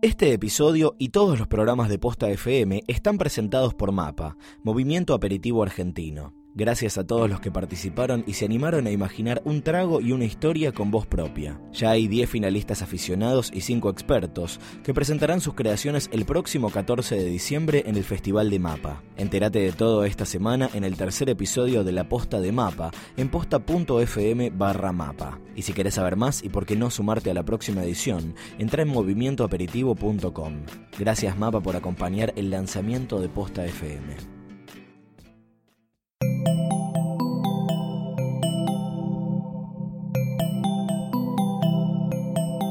[0.00, 5.64] Este episodio y todos los programas de Posta FM están presentados por MAPA, Movimiento Aperitivo
[5.64, 6.37] Argentino.
[6.58, 10.24] Gracias a todos los que participaron y se animaron a imaginar un trago y una
[10.24, 11.60] historia con voz propia.
[11.72, 17.14] Ya hay 10 finalistas aficionados y 5 expertos que presentarán sus creaciones el próximo 14
[17.14, 19.04] de diciembre en el Festival de Mapa.
[19.16, 23.28] Entérate de todo esta semana en el tercer episodio de La Posta de Mapa en
[23.28, 25.38] posta.fm barra mapa.
[25.54, 28.82] Y si querés saber más y por qué no sumarte a la próxima edición, entra
[28.82, 30.54] en movimientoaperitivo.com.
[30.98, 34.37] Gracias Mapa por acompañar el lanzamiento de Posta FM.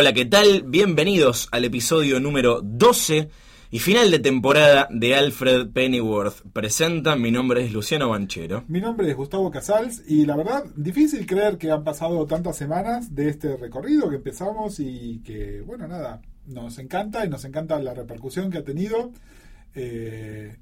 [0.00, 0.62] Hola, ¿qué tal?
[0.64, 3.30] Bienvenidos al episodio número 12
[3.72, 7.16] y final de temporada de Alfred Pennyworth presenta.
[7.16, 8.62] Mi nombre es Luciano Banchero.
[8.68, 13.12] Mi nombre es Gustavo Casals y la verdad, difícil creer que han pasado tantas semanas
[13.12, 17.92] de este recorrido que empezamos y que, bueno, nada, nos encanta y nos encanta la
[17.92, 19.10] repercusión que ha tenido.
[19.74, 20.58] Eh,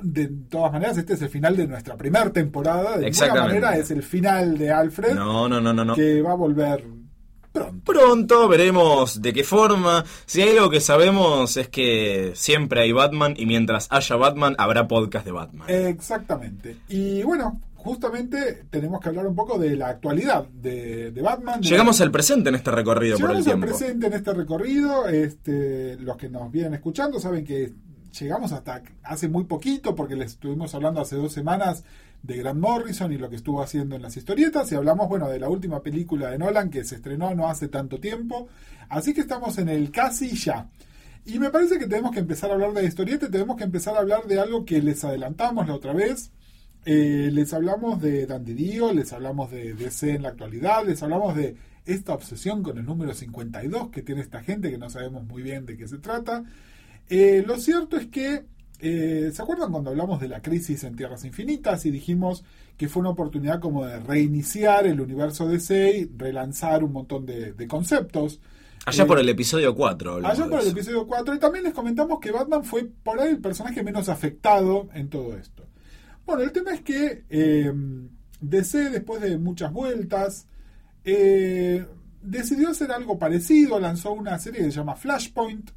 [0.00, 2.98] de todas maneras, este es el final de nuestra primera temporada.
[2.98, 5.94] De alguna manera es el final de Alfred, No, no, no, no, no.
[5.94, 6.84] que va a volver
[7.52, 7.92] pronto.
[7.92, 10.04] Pronto veremos de qué forma.
[10.26, 14.88] Si hay algo que sabemos es que siempre hay Batman y mientras haya Batman habrá
[14.88, 15.68] podcast de Batman.
[15.68, 16.78] Exactamente.
[16.88, 21.60] Y bueno, justamente tenemos que hablar un poco de la actualidad de, de Batman.
[21.60, 25.08] de Llegamos al presente en este recorrido por el Llegamos al presente en este recorrido.
[25.08, 27.72] Este, los que nos vienen escuchando saben que
[28.18, 31.84] llegamos hasta hace muy poquito, porque les estuvimos hablando hace dos semanas
[32.22, 34.70] de Grant Morrison y lo que estuvo haciendo en las historietas.
[34.72, 37.98] Y hablamos, bueno, de la última película de Nolan que se estrenó no hace tanto
[37.98, 38.48] tiempo.
[38.88, 40.68] Así que estamos en el casi ya.
[41.24, 44.00] Y me parece que tenemos que empezar a hablar de historietas, tenemos que empezar a
[44.00, 46.32] hablar de algo que les adelantamos la otra vez.
[46.84, 51.56] Eh, les hablamos de Dandy les hablamos de DC en la actualidad, les hablamos de
[51.86, 55.64] esta obsesión con el número 52 que tiene esta gente que no sabemos muy bien
[55.64, 56.44] de qué se trata.
[57.08, 58.44] Eh, lo cierto es que,
[58.82, 62.44] eh, ¿se acuerdan cuando hablamos de la crisis en Tierras Infinitas y dijimos
[62.76, 67.52] que fue una oportunidad como de reiniciar el universo DC y relanzar un montón de,
[67.52, 68.40] de conceptos?
[68.84, 70.14] Allá Eh, por el episodio 4.
[70.14, 71.34] hablamos Allá por el episodio 4.
[71.34, 75.36] Y también les comentamos que Batman fue por ahí el personaje menos afectado en todo
[75.36, 75.64] esto.
[76.26, 77.72] Bueno, el tema es que eh,
[78.40, 80.46] DC, después de muchas vueltas,
[81.04, 81.86] eh,
[82.22, 83.78] decidió hacer algo parecido.
[83.78, 85.70] Lanzó una serie que se llama Flashpoint.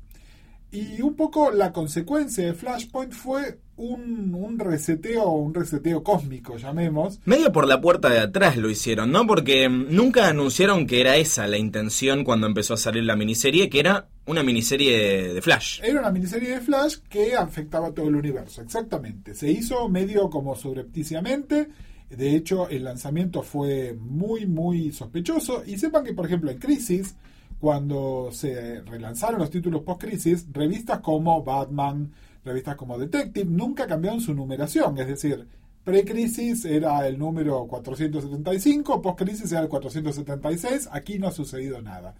[0.76, 7.22] Y un poco la consecuencia de Flashpoint fue un, un reseteo, un reseteo cósmico, llamemos.
[7.24, 9.26] Medio por la puerta de atrás lo hicieron, ¿no?
[9.26, 13.70] Porque mm, nunca anunciaron que era esa la intención cuando empezó a salir la miniserie,
[13.70, 15.80] que era una miniserie de, Flash.
[15.82, 19.34] Era una miniserie de Flash que afectaba a todo el universo, exactamente.
[19.34, 21.70] Se hizo medio como subrepticiamente.
[22.10, 25.64] De hecho, el lanzamiento fue muy, muy sospechoso.
[25.66, 27.16] Y sepan que, por ejemplo, en Crisis,
[27.60, 32.12] cuando se relanzaron los títulos post-Crisis, revistas como Batman,
[32.44, 34.98] revistas como Detective, nunca cambiaron su numeración.
[34.98, 35.48] Es decir,
[35.84, 40.90] pre-Crisis era el número 475, post-Crisis era el 476.
[40.92, 42.16] Aquí no ha sucedido nada.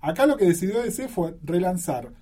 [0.00, 2.12] Acá lo que decidió DC fue relanzar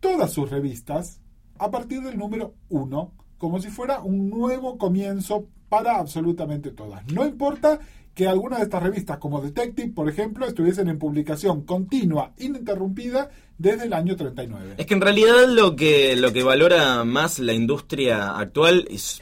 [0.00, 1.20] todas sus revistas
[1.58, 7.06] a partir del número 1, como si fuera un nuevo comienzo para absolutamente todas.
[7.12, 7.80] No importa
[8.14, 13.84] que algunas de estas revistas, como Detective, por ejemplo, estuviesen en publicación continua, ininterrumpida, desde
[13.84, 14.74] el año 39.
[14.78, 19.20] Es que en realidad lo que, lo que valora más la industria actual es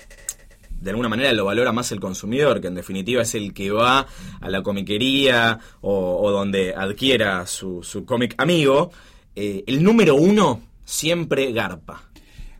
[0.80, 4.06] de alguna manera lo valora más el consumidor, que en definitiva es el que va
[4.40, 8.92] a la comiquería o, o donde adquiera su, su cómic amigo.
[9.34, 12.02] Eh, el número uno siempre garpa.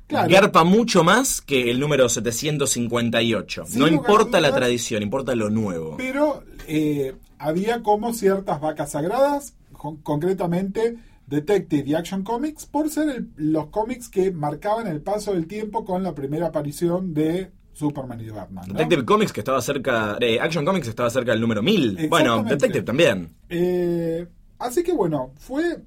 [0.06, 0.28] Claro.
[0.30, 3.64] Garpa mucho más que el número 758.
[3.66, 5.96] Sin no importa la tradición, importa lo nuevo.
[5.96, 10.96] Pero eh, había como ciertas vacas sagradas, con- concretamente
[11.26, 15.84] Detective y Action Comics, por ser el- los cómics que marcaban el paso del tiempo
[15.84, 18.64] con la primera aparición de Superman y Batman.
[18.68, 18.74] ¿no?
[18.74, 22.08] Detective Comics que estaba cerca, eh, Action Comics estaba cerca del número 1000.
[22.08, 22.42] Bueno.
[22.44, 23.34] Detective también.
[23.48, 24.26] Eh,
[24.58, 25.78] así que bueno, fue,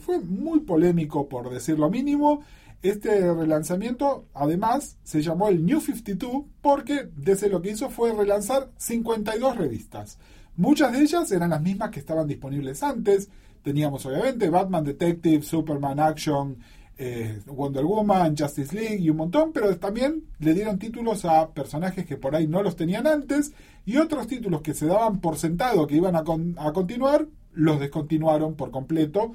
[0.00, 2.42] fue muy polémico por decir lo mínimo.
[2.82, 8.70] Este relanzamiento, además, se llamó el New 52 porque desde lo que hizo fue relanzar
[8.76, 10.18] 52 revistas.
[10.56, 13.28] Muchas de ellas eran las mismas que estaban disponibles antes.
[13.62, 16.56] Teníamos obviamente Batman Detective, Superman Action,
[16.96, 22.06] eh, Wonder Woman, Justice League y un montón, pero también le dieron títulos a personajes
[22.06, 23.52] que por ahí no los tenían antes
[23.86, 27.80] y otros títulos que se daban por sentado que iban a, con- a continuar, los
[27.80, 29.32] descontinuaron por completo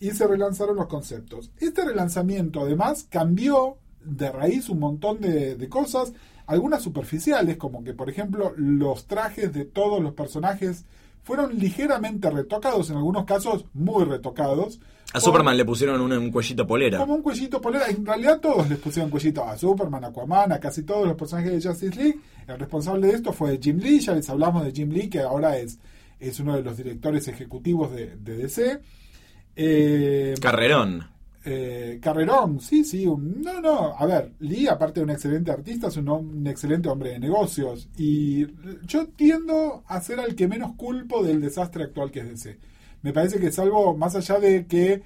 [0.00, 1.50] y se relanzaron los conceptos.
[1.58, 6.12] Este relanzamiento además cambió de raíz un montón de, de cosas,
[6.46, 10.84] algunas superficiales, como que por ejemplo los trajes de todos los personajes
[11.24, 14.78] fueron ligeramente retocados, en algunos casos muy retocados.
[15.10, 16.98] A Por- Superman le pusieron un, un cuellito polera.
[16.98, 17.88] como un cuellito polera.
[17.88, 21.50] En realidad todos les pusieron cuellito a Superman, a Aquaman, a casi todos los personajes
[21.64, 22.20] de Justice League.
[22.46, 25.58] El responsable de esto fue Jim Lee, ya les hablamos de Jim Lee, que ahora
[25.58, 25.78] es,
[26.20, 28.80] es uno de los directores ejecutivos de, de DC.
[29.56, 31.08] Eh, Carrerón.
[31.44, 33.06] eh, Carrerón, sí, sí.
[33.06, 33.94] un- no, no.
[33.98, 37.88] A ver, Lee, aparte de un excelente artista, es un, excelente hombre de negocios.
[37.96, 38.46] Y
[38.86, 42.58] yo tiendo a ser al que menos culpo del desastre actual que es DC.
[43.02, 45.02] Me parece que es algo más allá de que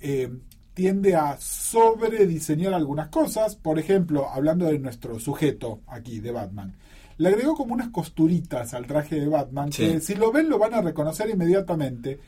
[0.00, 0.30] eh,
[0.74, 3.54] tiende a sobrediseñar algunas cosas.
[3.56, 6.74] Por ejemplo, hablando de nuestro sujeto aquí, de Batman.
[7.16, 9.86] Le agregó como unas costuritas al traje de Batman Sí.
[9.86, 12.18] que si lo ven lo van a reconocer inmediatamente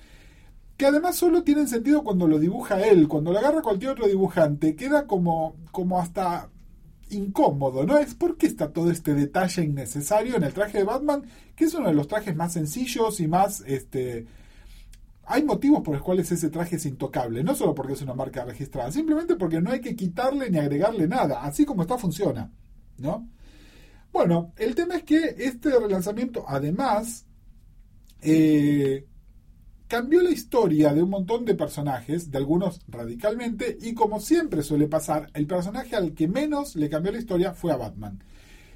[0.77, 4.77] que además solo tienen sentido cuando lo dibuja él, cuando lo agarra cualquier otro dibujante,
[4.77, 6.51] queda como, como hasta
[7.09, 7.97] incómodo, ¿no?
[7.97, 11.23] Es porque está todo este detalle innecesario en el traje de Batman,
[11.55, 14.27] que es uno de los trajes más sencillos y más, este...
[15.29, 18.45] Hay motivos por los cuales ese traje es intocable, no solo porque es una marca
[18.45, 22.53] registrada, simplemente porque no hay que quitarle ni agregarle nada, así como está funciona,
[22.99, 23.29] ¿no?
[24.13, 27.27] Bueno, el tema es que este relanzamiento además
[28.23, 29.05] eh,
[29.89, 34.89] cambió la historia de un montón de personajes, de algunos radicalmente, y como siempre suele
[34.89, 38.23] pasar, el personaje al que menos le cambió la historia fue a Batman.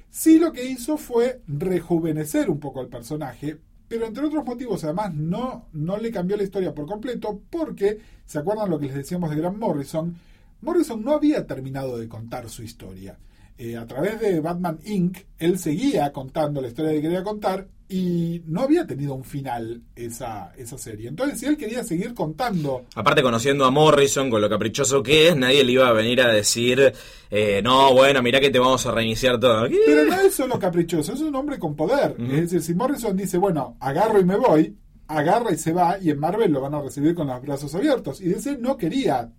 [0.09, 5.13] Sí lo que hizo fue rejuvenecer un poco al personaje, pero entre otros motivos además
[5.13, 9.29] no, no le cambió la historia por completo porque, ¿se acuerdan lo que les decíamos
[9.29, 10.15] de Grant Morrison?
[10.61, 13.17] Morrison no había terminado de contar su historia.
[13.57, 18.41] Eh, a través de Batman Inc., él seguía contando la historia que quería contar y
[18.45, 21.09] no había tenido un final esa, esa serie.
[21.09, 25.35] Entonces, si él quería seguir contando Aparte, conociendo a Morrison, con lo caprichoso que es,
[25.35, 26.93] nadie le iba a venir a decir,
[27.29, 29.67] eh, no, bueno, mirá que te vamos a reiniciar todo.
[29.67, 29.77] ¿Qué?
[29.85, 32.15] Pero no es solo caprichoso, es un hombre con poder.
[32.17, 34.77] Es decir, si Morrison dice, bueno, agarro y me voy,
[35.07, 38.21] agarra y se va, y en Marvel lo van a recibir con los brazos abiertos.
[38.21, 39.29] Y DC no quería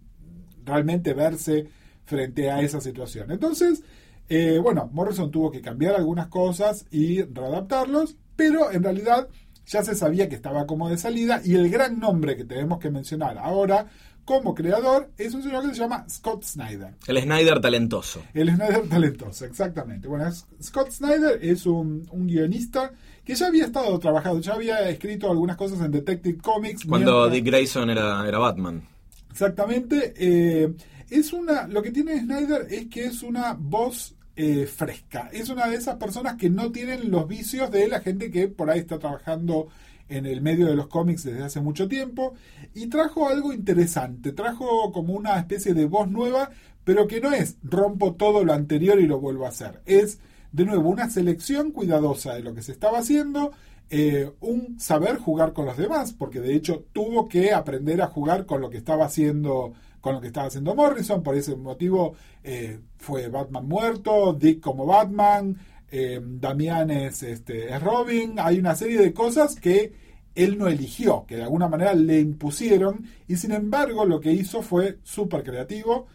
[0.66, 1.68] realmente verse
[2.04, 3.30] frente a esa situación.
[3.30, 3.82] Entonces,
[4.28, 9.28] eh, bueno, Morrison tuvo que cambiar algunas cosas y readaptarlos, pero en realidad
[9.66, 12.90] ya se sabía que estaba como de salida y el gran nombre que tenemos que
[12.90, 13.86] mencionar ahora
[14.24, 16.94] como creador es un señor que se llama Scott Snyder.
[17.08, 18.22] El Snyder talentoso.
[18.34, 20.06] El Snyder talentoso, exactamente.
[20.06, 20.30] Bueno,
[20.62, 22.92] Scott Snyder es un, un guionista
[23.24, 26.84] que ya había estado trabajando, ya había escrito algunas cosas en Detective Comics.
[26.84, 28.86] Cuando mientras- Dick Grayson era, era Batman.
[29.30, 30.12] Exactamente.
[30.16, 30.72] eh,
[31.10, 31.66] es una.
[31.66, 35.30] Lo que tiene Snyder es que es una voz eh, fresca.
[35.32, 38.70] Es una de esas personas que no tienen los vicios de la gente que por
[38.70, 39.68] ahí está trabajando
[40.08, 42.34] en el medio de los cómics desde hace mucho tiempo.
[42.74, 44.32] Y trajo algo interesante.
[44.32, 46.50] Trajo como una especie de voz nueva,
[46.82, 49.80] pero que no es rompo todo lo anterior y lo vuelvo a hacer.
[49.86, 50.18] Es,
[50.50, 53.52] de nuevo, una selección cuidadosa de lo que se estaba haciendo
[53.90, 58.44] eh, un saber jugar con los demás, porque de hecho tuvo que aprender a jugar
[58.44, 59.72] con lo que estaba haciendo
[60.02, 64.86] con lo que estaba haciendo Morrison, por ese motivo eh, fue Batman muerto, Dick como
[64.86, 65.58] Batman,
[65.90, 69.92] eh, Damián es, este, es Robin, hay una serie de cosas que
[70.34, 74.62] él no eligió, que de alguna manera le impusieron, y sin embargo lo que hizo
[74.62, 76.06] fue súper creativo.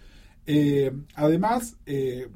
[0.48, 2.28] Eh, además, eh,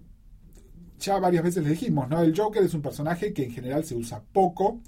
[0.99, 2.21] ya varias veces le dijimos, ¿no?
[2.21, 4.81] El Joker es un personaje que en general se usa poco,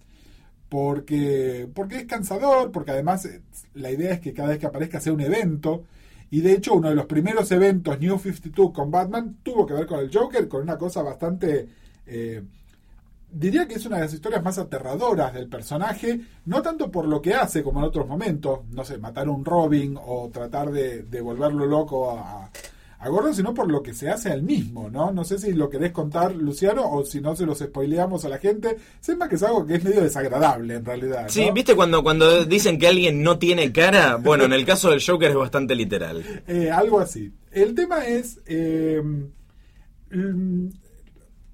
[0.70, 3.28] porque, porque es cansador, porque además
[3.74, 5.84] la idea es que cada vez que aparezca sea un evento.
[6.34, 9.86] Y de hecho, uno de los primeros eventos New 52 con Batman tuvo que ver
[9.86, 11.70] con el Joker, con una cosa bastante.
[12.08, 12.42] eh,
[13.30, 17.22] diría que es una de las historias más aterradoras del personaje, no tanto por lo
[17.22, 21.04] que hace como en otros momentos, no sé, matar a un Robin o tratar de,
[21.04, 22.50] de volverlo loco a,
[23.04, 25.12] a Gordon, sino por lo que se hace al mismo, ¿no?
[25.12, 28.38] No sé si lo querés contar, Luciano, o si no se los spoileamos a la
[28.38, 28.78] gente.
[29.02, 31.24] Sepa que es algo que es medio desagradable en realidad.
[31.24, 31.30] ¿no?
[31.30, 34.16] Sí, ¿viste cuando, cuando dicen que alguien no tiene cara?
[34.16, 36.24] Bueno, en el caso del Joker es bastante literal.
[36.48, 37.32] Eh, algo así.
[37.52, 38.40] El tema es.
[38.46, 39.02] eh,
[40.12, 40.68] mm,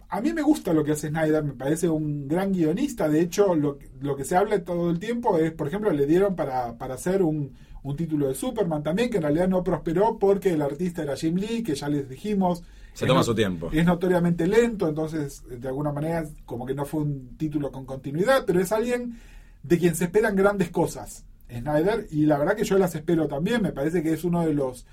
[0.10, 3.08] a mí me gusta lo que hace Snyder, me parece un gran guionista.
[3.08, 6.36] De hecho, lo, lo que se habla todo el tiempo es, por ejemplo, le dieron
[6.36, 7.54] para, para hacer un,
[7.84, 11.36] un título de Superman también, que en realidad no prosperó porque el artista era Jim
[11.36, 12.64] Lee, que ya les dijimos.
[12.94, 13.70] Se toma no- su tiempo.
[13.72, 18.44] Es notoriamente lento, entonces, de alguna manera, como que no fue un título con continuidad,
[18.46, 19.18] pero es alguien
[19.64, 23.62] de quien se esperan grandes cosas, Snyder, y la verdad que yo las espero también.
[23.62, 24.86] Me parece que es uno de los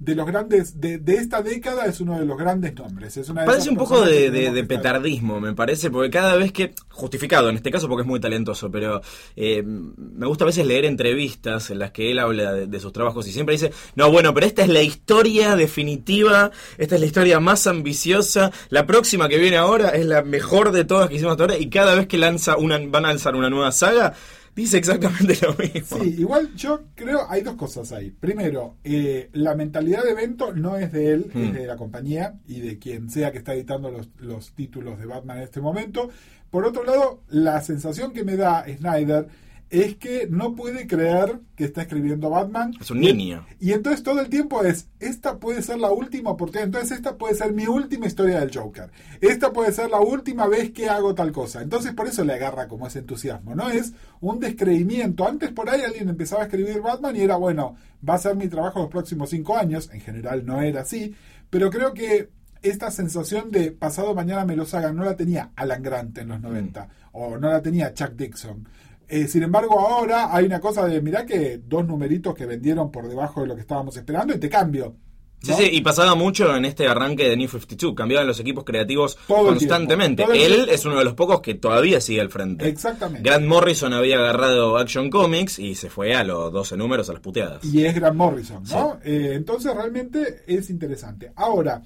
[0.00, 3.42] de los grandes de, de esta década es uno de los grandes nombres es una
[3.42, 7.56] de Parece un poco de, de- petardismo, me parece, porque cada vez que, justificado en
[7.56, 9.02] este caso porque es muy talentoso, pero
[9.36, 12.92] eh, me gusta a veces leer entrevistas en las que él habla de, de sus
[12.92, 17.06] trabajos y siempre dice, no, bueno, pero esta es la historia definitiva, esta es la
[17.06, 21.32] historia más ambiciosa, la próxima que viene ahora es la mejor de todas que hicimos
[21.32, 24.14] hasta ahora y cada vez que lanza una, van a lanzar una nueva saga,
[24.54, 25.98] dice exactamente lo mismo.
[26.02, 28.10] Sí, igual yo creo hay dos cosas ahí.
[28.10, 31.52] Primero, eh, la mentalidad de evento no es de él, es Hmm.
[31.52, 35.38] de la compañía y de quien sea que está editando los, los títulos de Batman
[35.38, 36.10] en este momento.
[36.50, 39.28] Por otro lado, la sensación que me da Snyder
[39.70, 42.72] es que no puede creer que está escribiendo Batman.
[42.80, 43.46] Es un niño.
[43.60, 47.36] Y entonces todo el tiempo es, esta puede ser la última oportunidad, entonces esta puede
[47.36, 51.30] ser mi última historia del Joker, esta puede ser la última vez que hago tal
[51.30, 51.62] cosa.
[51.62, 53.70] Entonces por eso le agarra como ese entusiasmo, ¿no?
[53.70, 55.26] Es un descreimiento.
[55.26, 58.48] Antes por ahí alguien empezaba a escribir Batman y era, bueno, va a ser mi
[58.48, 61.14] trabajo los próximos cinco años, en general no era así,
[61.48, 62.30] pero creo que
[62.62, 66.40] esta sensación de pasado mañana me lo hagan no la tenía Alan Grant en los
[66.40, 68.66] 90 o no la tenía Chuck Dixon.
[69.10, 73.08] Eh, sin embargo, ahora hay una cosa de, mirá que dos numeritos que vendieron por
[73.08, 74.94] debajo de lo que estábamos esperando y te cambio.
[75.42, 75.56] Sí, ¿no?
[75.56, 77.94] sí, y pasaba mucho en este arranque de New 52.
[77.96, 80.24] Cambiaban los equipos creativos Todo constantemente.
[80.32, 82.68] Él es uno de los pocos que todavía sigue al frente.
[82.68, 83.28] Exactamente.
[83.28, 87.22] Grant Morrison había agarrado Action Comics y se fue a los 12 números, a las
[87.22, 87.64] puteadas.
[87.64, 89.00] Y es Grant Morrison, ¿no?
[89.02, 91.32] Eh, entonces realmente es interesante.
[91.34, 91.82] Ahora,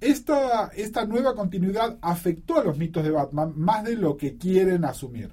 [0.00, 4.86] esta, esta nueva continuidad afectó a los mitos de Batman más de lo que quieren
[4.86, 5.30] asumir.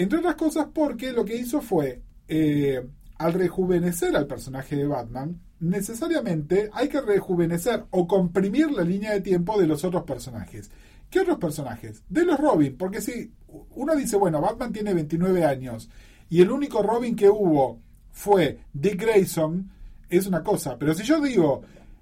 [0.00, 2.82] Entre otras cosas porque lo que hizo fue, eh,
[3.18, 9.20] al rejuvenecer al personaje de Batman, necesariamente hay que rejuvenecer o comprimir la línea de
[9.20, 10.70] tiempo de los otros personajes.
[11.10, 12.02] ¿Qué otros personajes?
[12.08, 13.30] De los Robin, porque si
[13.74, 15.90] uno dice, bueno, Batman tiene 29 años
[16.30, 17.78] y el único Robin que hubo
[18.10, 19.70] fue Dick Grayson,
[20.08, 21.60] es una cosa, pero si yo digo,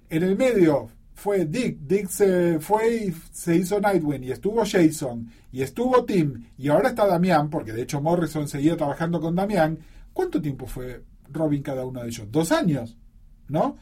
[0.09, 5.29] en el medio fue Dick, Dick se fue y se hizo Nightwing y estuvo Jason
[5.51, 9.77] y estuvo Tim y ahora está Damián, porque de hecho Morrison seguía trabajando con Damián,
[10.13, 12.27] ¿cuánto tiempo fue Robin cada uno de ellos?
[12.31, 12.95] Dos años,
[13.49, 13.75] ¿no?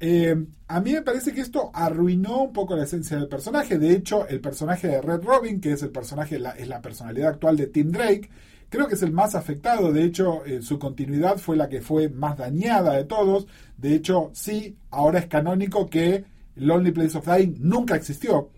[0.00, 0.34] Eh,
[0.66, 3.78] a mí me parece que esto arruinó un poco la esencia del personaje.
[3.78, 7.28] De hecho, el personaje de Red Robin, que es el personaje, la, es la personalidad
[7.28, 8.30] actual de Tim Drake,
[8.68, 9.92] creo que es el más afectado.
[9.92, 13.46] De hecho, eh, su continuidad fue la que fue más dañada de todos.
[13.76, 16.24] De hecho, sí, ahora es canónico que
[16.56, 18.50] Lonely Place of Dying nunca existió.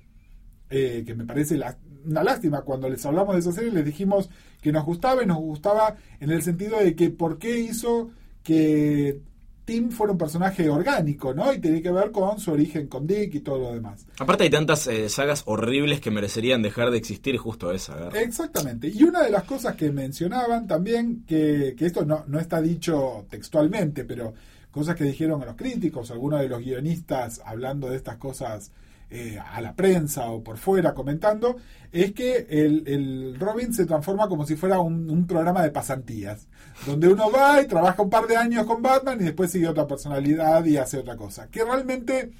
[0.71, 2.63] Eh, que me parece la- una lástima.
[2.63, 4.29] Cuando les hablamos de esa serie, les dijimos
[4.61, 8.11] que nos gustaba y nos gustaba en el sentido de que por qué hizo
[8.43, 9.21] que
[9.65, 11.53] Tim fuera un personaje orgánico, ¿no?
[11.53, 14.05] Y tenía que ver con su origen con Dick y todo lo demás.
[14.19, 17.93] Aparte hay tantas eh, sagas horribles que merecerían dejar de existir justo esa.
[17.95, 18.21] agarra.
[18.21, 18.89] Exactamente.
[18.89, 23.27] Y una de las cosas que mencionaban también, que, que esto no, no está dicho
[23.31, 24.35] textualmente, pero
[24.73, 28.73] cosas que dijeron a los críticos, algunos de los guionistas hablando de estas cosas
[29.11, 31.57] eh, a la prensa o por fuera comentando,
[31.93, 36.49] es que el, el Robin se transforma como si fuera un, un programa de pasantías,
[36.87, 39.87] donde uno va y trabaja un par de años con Batman y después sigue otra
[39.87, 41.49] personalidad y hace otra cosa.
[41.49, 42.31] Que realmente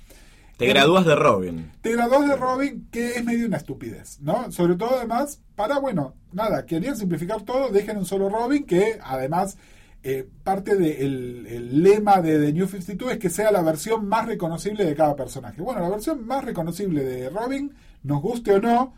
[0.57, 1.71] Te gradúas de Robin.
[1.83, 4.51] te graduás de Robin, que es medio una estupidez, ¿no?
[4.51, 9.59] Sobre todo además, para, bueno, nada, querían simplificar todo, dejen un solo Robin, que además
[10.05, 14.27] eh, parte del el lema de The New 52 es que sea la versión más
[14.27, 15.63] reconocible de cada personaje.
[15.63, 18.95] Bueno, la versión más reconocible de Robin, nos guste o no,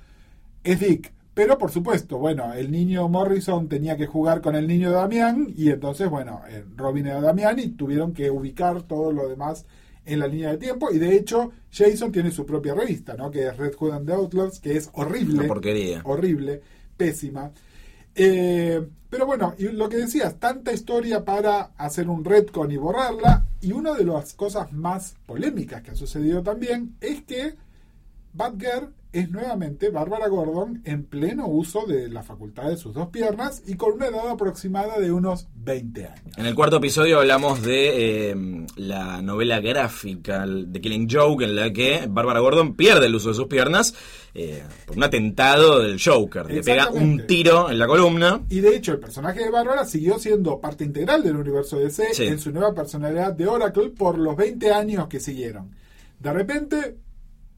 [0.62, 1.12] es Dick.
[1.34, 5.70] Pero por supuesto, bueno, el niño Morrison tenía que jugar con el niño Damián y
[5.70, 9.66] entonces, bueno, eh, Robin era Damián y tuvieron que ubicar todo lo demás
[10.06, 13.30] en la línea de tiempo y de hecho Jason tiene su propia revista, ¿no?
[13.30, 15.40] Que es Red Hood and the Outlaws, que es horrible.
[15.40, 16.02] Una porquería.
[16.04, 16.62] Horrible,
[16.96, 17.50] pésima.
[18.14, 23.44] Eh, pero bueno, y lo que decías, tanta historia para hacer un retcon y borrarla.
[23.60, 27.54] Y una de las cosas más polémicas que ha sucedido también es que
[28.34, 33.62] Batgirl es nuevamente Bárbara Gordon en pleno uso de la facultad de sus dos piernas
[33.64, 36.36] y con una edad aproximada de unos 20 años.
[36.36, 41.72] En el cuarto episodio hablamos de eh, la novela gráfica de Killing Joke, en la
[41.72, 43.94] que Bárbara Gordon pierde el uso de sus piernas
[44.34, 46.50] eh, por un atentado del Joker.
[46.50, 48.42] Le pega un tiro en la columna.
[48.50, 52.24] Y de hecho, el personaje de Bárbara siguió siendo parte integral del universo DC Sí.
[52.24, 55.70] en su nueva personalidad de Oracle por los 20 años que siguieron.
[56.18, 56.96] De repente,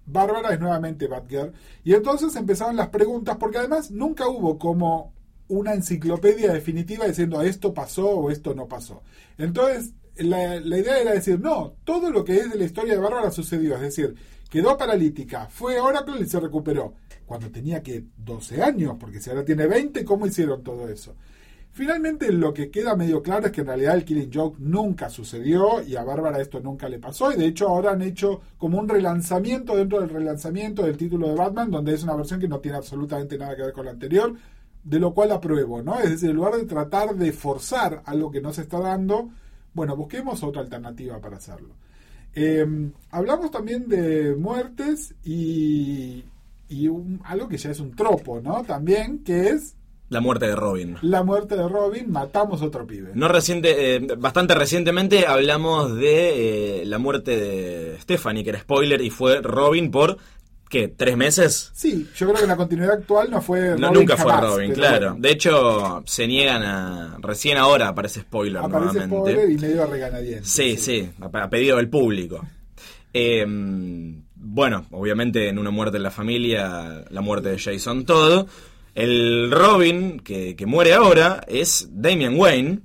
[0.06, 1.52] Bárbara es nuevamente Batgirl.
[1.84, 5.12] Y entonces empezaron las preguntas, porque además nunca hubo como
[5.48, 9.02] una enciclopedia definitiva diciendo esto pasó o esto no pasó.
[9.38, 13.00] Entonces, la, la idea era decir, no, todo lo que es de la historia de
[13.00, 13.74] Bárbara sucedió.
[13.74, 14.14] Es decir,
[14.50, 16.94] quedó paralítica, fue Oracle y se recuperó.
[17.26, 21.16] Cuando tenía que 12 años, porque si ahora tiene 20, ¿cómo hicieron todo eso?
[21.76, 25.82] Finalmente lo que queda medio claro es que en realidad el Killing Joke nunca sucedió
[25.82, 28.88] y a Bárbara esto nunca le pasó y de hecho ahora han hecho como un
[28.88, 32.78] relanzamiento dentro del relanzamiento del título de Batman donde es una versión que no tiene
[32.78, 34.34] absolutamente nada que ver con la anterior,
[34.84, 36.00] de lo cual apruebo, ¿no?
[36.00, 39.28] Es decir, en lugar de tratar de forzar algo que no se está dando,
[39.74, 41.74] bueno, busquemos otra alternativa para hacerlo.
[42.34, 42.66] Eh,
[43.10, 46.24] hablamos también de muertes y,
[46.70, 46.86] y
[47.24, 48.62] algo que ya es un tropo, ¿no?
[48.62, 49.76] También, que es
[50.08, 50.96] La muerte de Robin.
[51.02, 53.10] la muerte de Robin, matamos otro pibe.
[53.14, 59.00] No reciente, eh, bastante recientemente hablamos de eh, la muerte de Stephanie, que era spoiler,
[59.00, 60.18] y fue Robin por,
[60.70, 60.86] ¿qué?
[60.86, 61.72] ¿Tres meses?
[61.74, 65.06] Sí, yo creo que la continuidad actual no fue No, Robin nunca fue Robin, claro.
[65.10, 67.16] bueno, De hecho, se niegan a...
[67.20, 69.16] Recién ahora aparece spoiler aparece nuevamente.
[69.16, 70.48] spoiler y medio regañadientes.
[70.48, 72.46] Sí, sí, a, a pedido del público.
[73.12, 73.44] Eh,
[74.36, 78.46] bueno, obviamente en una muerte en la familia, la muerte de Jason todo.
[78.96, 82.80] El Robin que, muere ahora es Damian Wayne,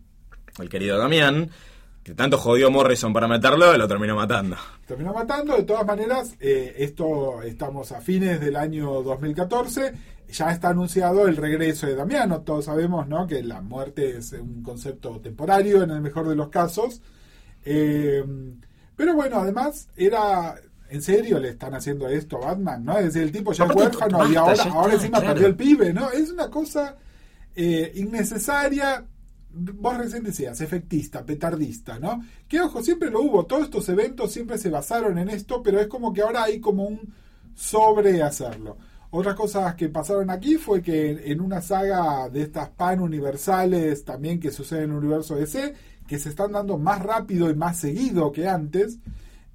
[0.60, 1.50] el querido Damián,
[2.04, 4.58] que tanto jodió Morrison para meterlo, lo terminó matando.
[4.86, 9.94] Terminó matando, de todas maneras, eh, esto estamos a fines del año 2014,
[10.28, 13.26] ya está anunciado el regreso de Damiano, todos sabemos ¿no?
[13.26, 17.02] que la muerte es un concepto temporario en el mejor de los casos,
[17.64, 18.22] Eh,
[18.98, 20.56] pero bueno, además era...
[20.92, 22.98] En serio le están haciendo esto a Batman, ¿no?
[22.98, 25.34] Es decir, el tipo ya es huérfano y ahora, ahora encima claro.
[25.34, 26.12] perdió el pibe, ¿no?
[26.12, 26.98] Es una cosa
[27.56, 29.06] eh, innecesaria.
[29.54, 32.22] Vos recién decías, efectista, petardista, ¿no?
[32.46, 33.46] Que ojo, siempre lo hubo.
[33.46, 36.84] Todos estos eventos siempre se basaron en esto, pero es como que ahora hay como
[36.84, 37.14] un
[37.56, 38.78] sobre hacerlo.
[39.12, 44.42] Otras cosas que pasaron aquí fue que en una saga de estas pan universales también
[44.42, 45.74] que sucede en el universo DC,
[46.06, 49.00] que se están dando más rápido y más seguido que antes,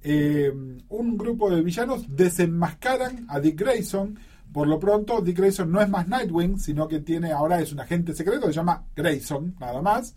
[0.09, 0.53] eh,
[0.89, 4.17] un grupo de villanos desenmascaran a Dick Grayson.
[4.53, 7.81] Por lo pronto, Dick Grayson no es más Nightwing, sino que tiene ahora es un
[7.81, 10.15] agente secreto, se llama Grayson, nada más.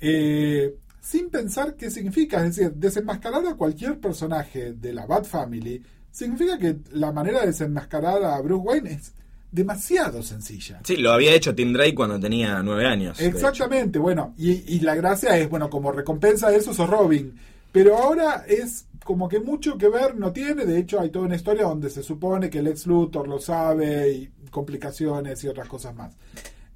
[0.00, 5.82] Eh, sin pensar qué significa, es decir, desenmascarar a cualquier personaje de la Bat Family
[6.12, 9.12] significa que la manera de desenmascarar a Bruce Wayne es
[9.50, 10.80] demasiado sencilla.
[10.84, 13.20] Sí, lo había hecho Tim Drake cuando tenía nueve años.
[13.20, 17.34] Exactamente, bueno, y, y la gracia es, bueno, como recompensa de eso sos Robin,
[17.72, 21.36] pero ahora es como que mucho que ver no tiene, de hecho hay toda una
[21.36, 25.94] historia donde se supone que el ex Luthor lo sabe y complicaciones y otras cosas
[25.94, 26.12] más.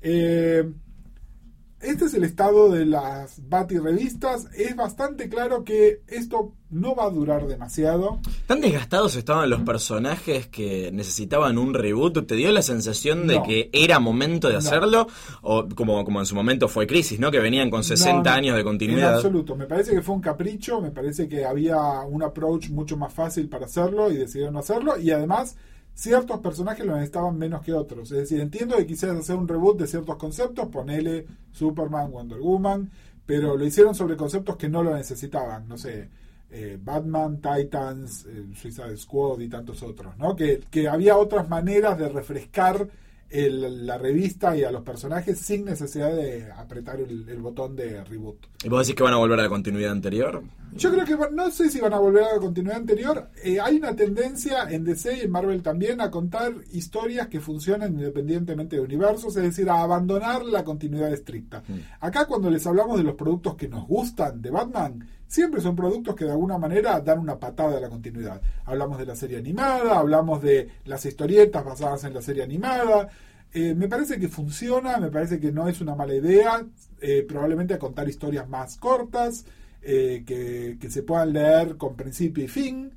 [0.00, 0.64] Eh,
[1.80, 4.46] este es el estado de las Bati revistas.
[4.56, 8.20] Es bastante claro que esto no va a durar demasiado.
[8.46, 12.26] Tan desgastados estaban los personajes que necesitaban un reboot.
[12.26, 13.42] ¿Te dio la sensación de No.
[13.42, 14.58] que era momento de No.
[14.60, 15.06] hacerlo?
[15.42, 17.30] O como, como en su momento fue Crisis, ¿no?
[17.30, 19.14] Que venían con 60 No, no, años de En continuidad.
[19.16, 19.56] absoluto.
[19.56, 20.80] Me parece que fue un capricho.
[20.80, 24.98] Me parece que había un approach mucho más fácil para hacerlo y decidieron hacerlo.
[24.98, 25.56] Y además,
[25.94, 28.10] ciertos personajes lo necesitaban menos que otros.
[28.12, 32.90] Es decir, entiendo que quisieras hacer un reboot de ciertos conceptos, ponele Superman, Wonder Woman,
[33.26, 35.68] pero lo hicieron sobre conceptos que no lo necesitaban.
[35.68, 36.08] No sé.
[36.50, 40.34] eh, Batman, Titans, eh, Suicide Squad y tantos otros, ¿no?
[40.34, 42.88] Que, que había otras maneras de refrescar
[43.30, 48.02] el- la revista y a los personajes sin necesidad de apretar el, el botón de
[48.04, 48.38] reboot.
[48.64, 50.42] ¿Y vos decís que van a volver a la continuidad anterior?
[50.76, 53.28] Yo creo que no sé si van a volver a la continuidad anterior.
[53.42, 57.94] Eh, hay una tendencia en DC y en Marvel también a contar historias que funcionan
[57.94, 61.62] independientemente de universos, es decir, a abandonar la continuidad estricta.
[62.00, 66.16] Acá cuando les hablamos de los productos que nos gustan de Batman, siempre son productos
[66.16, 68.42] que de alguna manera dan una patada a la continuidad.
[68.64, 73.08] Hablamos de la serie animada, hablamos de las historietas basadas en la serie animada.
[73.52, 76.66] Eh, me parece que funciona, me parece que no es una mala idea,
[77.00, 79.44] eh, probablemente a contar historias más cortas,
[79.82, 82.92] eh, que, se puedan leer con principio y fin,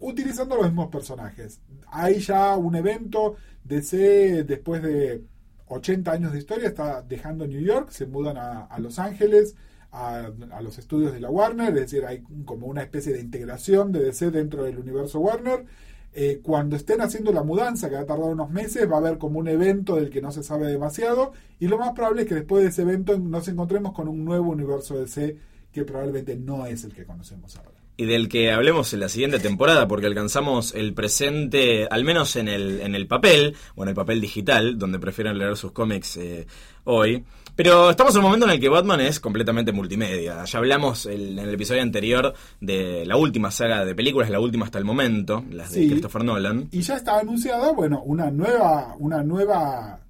[0.00, 1.60] utilizando los mismos personajes.
[1.92, 5.22] Hay ya un evento, DC después de
[5.68, 9.54] 80 años de historia está dejando New York, se mudan a Los Ángeles,
[9.92, 10.30] a,
[10.62, 14.30] los estudios de la Warner, es decir, hay como una especie de integración de DC
[14.30, 15.64] dentro del universo Warner.
[16.12, 19.18] Eh, cuando estén haciendo la mudanza, que va a tardar unos meses, va a haber
[19.18, 22.34] como un evento del que no se sabe demasiado, y lo más probable es que
[22.34, 25.36] después de ese evento nos encontremos con un nuevo universo DC
[25.72, 27.79] que probablemente no es el que conocemos ahora.
[27.96, 32.48] Y del que hablemos en la siguiente temporada, porque alcanzamos el presente, al menos en
[32.48, 36.46] el, en el papel, o en el papel digital, donde prefieren leer sus cómics eh,
[36.84, 37.24] hoy.
[37.56, 40.42] Pero estamos en un momento en el que Batman es completamente multimedia.
[40.46, 44.64] Ya hablamos el- en el episodio anterior de la última saga de películas, la última
[44.64, 45.88] hasta el momento, las de Sí.
[45.90, 46.68] Christopher Nolan.
[46.72, 50.00] Y ya está anunciada, bueno, una nueva, una nueva,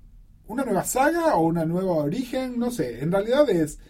[0.46, 3.00] una nueva saga o una nueva origen, no sé.
[3.02, 3.80] En realidad es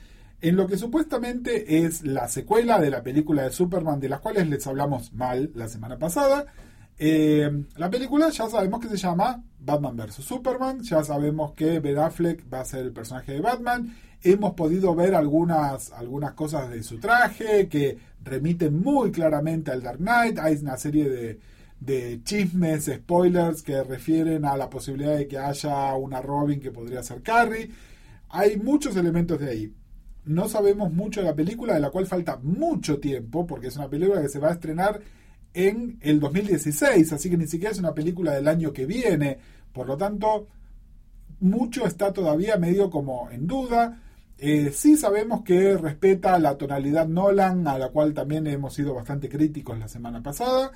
[0.40, 4.48] en lo que supuestamente es la secuela de la película de Superman, de las cuales
[4.48, 6.46] les hablamos mal la semana pasada.
[6.98, 10.16] Eh, la película ya sabemos que se llama Batman vs.
[10.16, 13.94] Superman, ya sabemos que Ben Affleck va a ser el personaje de Batman.
[14.22, 19.98] Hemos podido ver algunas, algunas cosas de su traje que remiten muy claramente al Dark
[19.98, 20.38] Knight.
[20.38, 21.40] Hay una serie de,
[21.81, 27.03] de chismes, spoilers que refieren a la posibilidad de que haya una Robin que podría
[27.03, 27.70] ser Carrie.
[28.29, 29.74] Hay muchos elementos de ahí.
[30.24, 33.88] No sabemos mucho de la película, de la cual falta mucho tiempo, porque es una
[33.88, 35.00] película que se va a estrenar
[35.54, 39.38] en el 2016, así que ni siquiera es una película del año que viene.
[39.72, 40.46] Por lo tanto,
[41.40, 44.00] mucho está todavía medio como en duda.
[44.38, 49.28] Eh, sí sabemos que respeta la tonalidad Nolan, a la cual también hemos sido bastante
[49.28, 50.72] críticos la semana pasada.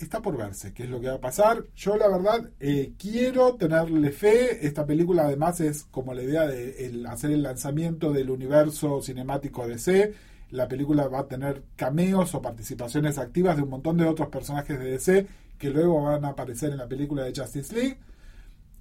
[0.00, 1.62] Está por verse qué es lo que va a pasar.
[1.76, 4.66] Yo la verdad eh, quiero tenerle fe.
[4.66, 9.68] Esta película además es como la idea de el- hacer el lanzamiento del universo cinemático
[9.68, 10.14] DC.
[10.52, 14.78] La película va a tener cameos o participaciones activas de un montón de otros personajes
[14.78, 15.26] de DC
[15.58, 17.98] que luego van a aparecer en la película de Justice League.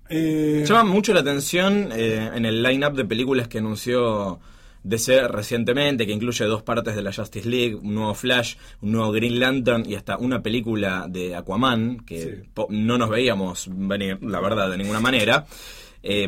[0.08, 4.40] Eh, Llama mucho la atención eh, en el line-up de películas que anunció
[4.84, 9.12] DC recientemente, que incluye dos partes de la Justice League, un nuevo Flash, un nuevo
[9.12, 12.64] Green Lantern y hasta una película de Aquaman, que Sí.
[12.70, 15.46] no nos veíamos venir, la verdad, de ninguna manera.
[16.02, 16.28] Eh,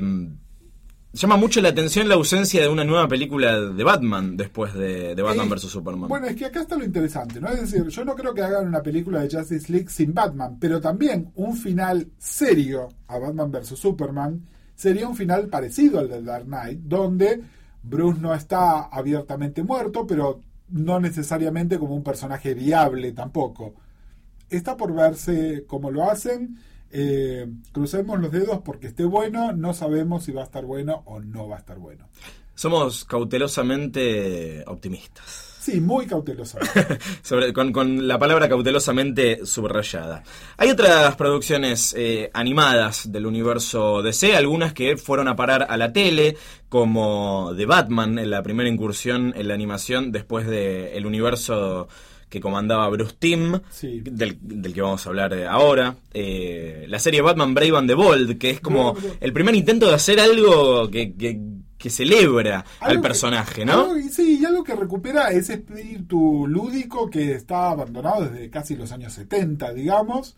[1.13, 5.21] llama mucho la atención la ausencia de una nueva película de Batman después de, de
[5.21, 5.61] Batman vs.
[5.63, 6.07] Superman.
[6.07, 7.49] Bueno, es que acá está lo interesante, ¿no?
[7.49, 10.79] Es decir, yo no creo que hagan una película de Justice League sin Batman, pero
[10.79, 13.77] también un final serio a Batman vs.
[13.77, 14.41] Superman
[14.75, 17.41] sería un final parecido al del Dark Knight, donde
[17.83, 23.73] Bruce no está abiertamente muerto, pero no necesariamente como un personaje viable tampoco.
[24.49, 26.57] Está por verse cómo lo hacen.
[26.91, 29.53] Eh, crucemos los dedos porque esté bueno.
[29.53, 32.07] No sabemos si va a estar bueno o no va a estar bueno.
[32.55, 35.50] Somos cautelosamente optimistas.
[35.61, 36.57] Sí, muy cauteloso.
[37.21, 40.23] Sobre- con, con la palabra cautelosamente subrayada.
[40.57, 45.93] Hay otras producciones eh, animadas del universo DC, algunas que fueron a parar a la
[45.93, 46.35] tele,
[46.67, 51.87] como The Batman, en la primera incursión en la animación después del universo
[52.29, 53.99] que comandaba Bruce Timm, Sí.
[54.03, 55.95] del, del que vamos a hablar eh, ahora.
[56.13, 59.13] Eh, la serie Batman Brave and the Bold, que es como No, no.
[59.19, 61.39] el primer intento de hacer algo que, que-
[61.81, 63.73] que celebra al que- personaje, ¿no?
[63.91, 68.91] algo sí, y algo que recupera ese espíritu lúdico que está abandonado desde casi los
[68.91, 70.35] años 70, digamos.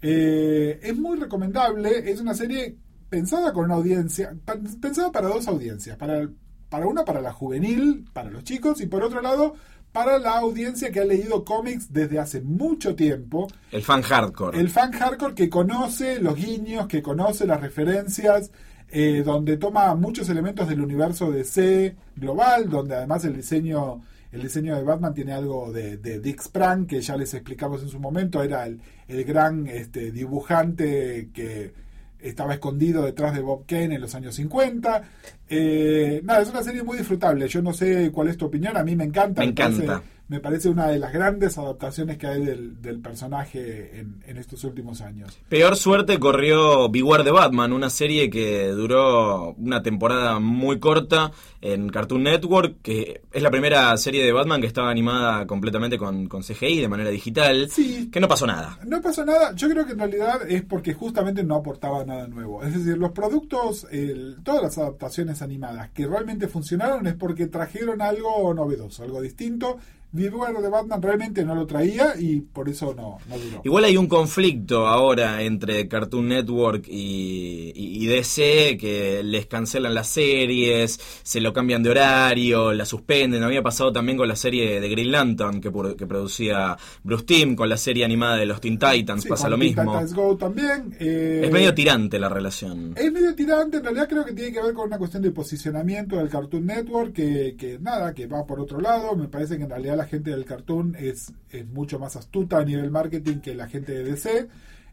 [0.00, 2.76] Eh, es muy recomendable, es una serie
[3.10, 4.34] pensada con una audiencia,
[4.80, 6.28] pensada para dos audiencias, para,
[6.68, 9.54] para una para la juvenil, para los chicos, y por otro lado,
[9.92, 13.48] para la audiencia que ha leído cómics desde hace mucho tiempo.
[13.72, 14.58] El fan hardcore.
[14.60, 18.52] El fan hardcore que conoce los guiños, que conoce las referencias,
[18.90, 24.76] eh, donde toma muchos elementos del universo DC global, donde además el diseño, el diseño
[24.76, 28.42] de Batman tiene algo de, de Dick Sprang, que ya les explicamos en su momento,
[28.42, 31.72] era el, el gran este, dibujante que
[32.20, 35.02] estaba escondido detrás de Bob Kane en los años 50.
[35.48, 37.48] Eh, nada, es una serie muy disfrutable.
[37.48, 39.42] Yo no sé cuál es tu opinión, a mí me encanta.
[39.42, 40.02] Me encanta.
[40.28, 44.62] Me parece una de las grandes adaptaciones que hay del, del personaje en, en estos
[44.64, 45.38] últimos años.
[45.48, 51.88] Peor suerte corrió Beware de Batman, una serie que duró una temporada muy corta en
[51.88, 56.42] Cartoon Network, que es la primera serie de Batman que estaba animada completamente con, con
[56.42, 58.10] CGI de manera digital, Sí.
[58.12, 58.78] que no pasó nada.
[58.86, 62.62] No pasó nada, yo creo que en realidad es porque justamente no aportaba nada nuevo.
[62.62, 68.02] Es decir, los productos, el- todas las adaptaciones animadas que realmente funcionaron es porque trajeron
[68.02, 69.78] algo novedoso, algo distinto.
[70.10, 73.60] Beware de Batman realmente no lo traía y por eso no, no duró.
[73.64, 79.92] Igual hay un conflicto ahora entre Cartoon Network y, y- y DC que les cancelan
[79.94, 83.42] las series, se lo cambian de horario, la suspenden.
[83.42, 87.54] Había pasado también con la serie de Green Lantern que, por- que producía Bruce Timm,
[87.54, 89.92] con la serie animada de los Teen Titans, Sí, pasa con lo Teen mismo.
[89.92, 90.96] Titans Go también.
[91.00, 92.94] eh, Es medio tirante la relación.
[92.96, 96.16] Es medio tirante, en realidad creo que tiene que ver con una cuestión de posicionamiento
[96.16, 99.14] del Cartoon Network, que, que nada, que va por otro lado.
[99.16, 102.64] Me parece que en realidad la gente del Cartoon es, es mucho más astuta a
[102.64, 104.48] nivel marketing que la gente de DC.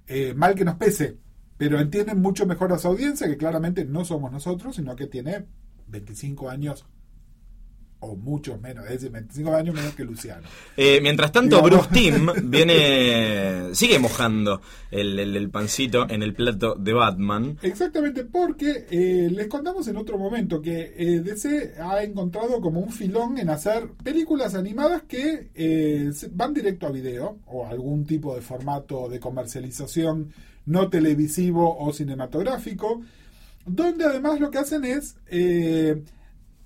[0.07, 1.17] Eh, mal que nos pese,
[1.57, 5.45] pero entienden mucho mejor a su audiencia, que claramente no somos nosotros, sino que tiene
[5.87, 6.85] 25 años
[7.99, 10.47] o muchos menos, es decir, 25 años menos que Luciano.
[10.77, 11.89] Eh, mientras tanto, Digamos.
[11.89, 13.73] Bruce Timm viene.
[13.73, 17.57] sigue mojando el, el- el pancito en el plato de Batman.
[17.61, 22.91] Exactamente, porque eh, les contamos en otro momento que eh, DC ha encontrado como un
[22.91, 25.49] filón en hacer películas animadas que
[26.31, 30.31] van directo a video o algún tipo de formato de comercialización
[30.67, 33.01] no televisivo o cinematográfico,
[33.65, 35.15] donde además lo que hacen es,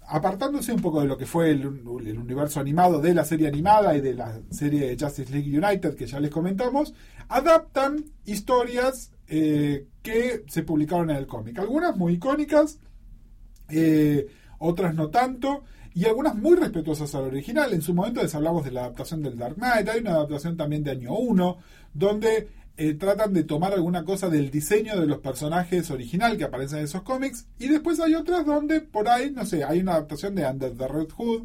[0.10, 4.02] apartándose un poco de lo que fue el, universo animado de la serie animada y
[4.02, 6.93] de la serie Justice League United que ya les comentamos,
[7.28, 11.60] adaptan historias eh, que se publicaron en el cómic.
[11.60, 12.80] Algunas muy icónicas,
[13.69, 17.72] eh, otras no tanto, y algunas muy respetuosas al original.
[17.74, 20.84] En su momento les hablamos de la adaptación del Dark Knight, hay una adaptación también
[20.84, 21.58] de año 1,
[21.93, 22.48] donde
[22.80, 26.86] eh, tratan de tomar alguna cosa del diseño de los personajes original que aparecen en
[26.86, 30.46] esos cómics, y después hay otras donde por ahí, no sé, hay una adaptación de
[30.46, 31.44] Under the Red Hood.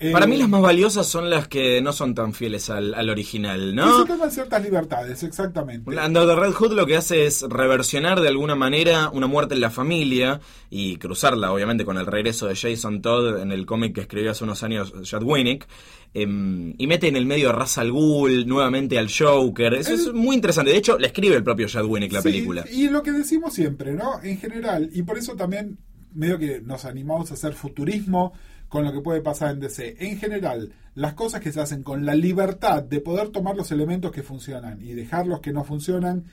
[0.00, 3.10] Eh, Para mí, las más valiosas son las que no son tan fieles al, al
[3.10, 4.00] original, que ¿no?
[4.00, 5.90] se toman ciertas libertades, exactamente.
[5.90, 9.60] Under the Red Hood lo que hace es reversionar de alguna manera una muerte en
[9.60, 14.00] la familia y cruzarla, obviamente, con el regreso de Jason Todd en el cómic que
[14.00, 15.66] escribió hace unos años Chad Winnick.
[16.12, 19.74] em, y mete en el medio a Ra's al Ghul, nuevamente al Joker.
[19.74, 20.72] Eso es muy interesante.
[20.72, 22.64] De hecho, la escribe el propio Chad Winnick la Sí, película.
[22.72, 24.20] Y lo que decimos siempre, ¿no?
[24.22, 25.78] En general, y por eso también
[26.12, 28.32] medio que nos animamos a hacer futurismo
[28.70, 29.96] con lo que puede pasar en DC.
[29.98, 34.12] En general, las cosas que se hacen con la libertad de poder tomar los elementos
[34.12, 36.24] que funcionan y dejar los que no funcionan,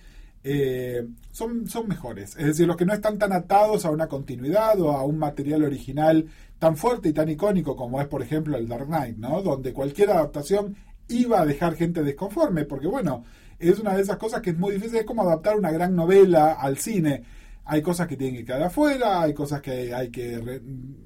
[0.44, 2.38] eh, son, son mejores.
[2.38, 5.64] Es decir, los que no están tan atados a una continuidad o a un material
[5.64, 6.28] original
[6.60, 9.42] tan fuerte y tan icónico como es, por ejemplo, el Dark Knight, ¿no?
[9.42, 10.76] Donde cualquier adaptación
[11.08, 13.24] iba a dejar gente desconforme, porque bueno,
[13.58, 16.54] es una de esas cosas que es muy difícil, es como adaptar una gran novela
[16.54, 17.24] al cine.
[17.70, 20.62] Hay cosas que tienen que quedar afuera, hay cosas que hay que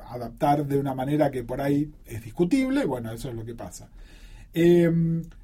[0.07, 3.89] adaptar de una manera que por ahí es discutible, bueno, eso es lo que pasa.
[4.53, 4.91] Eh,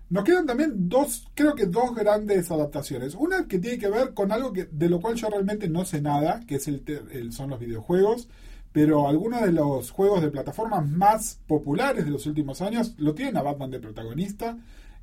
[0.09, 3.15] nos quedan también dos, creo que dos grandes adaptaciones.
[3.15, 6.01] Una que tiene que ver con algo que, de lo cual yo realmente no sé
[6.01, 8.29] nada, que es el, el- son los videojuegos,
[8.71, 13.37] pero algunos de los juegos de plataformas más populares de los últimos años lo tienen
[13.37, 14.57] a Batman de protagonista.